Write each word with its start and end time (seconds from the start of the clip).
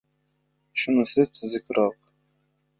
Shunisi 0.79 1.27
tuzukroq… 1.33 1.95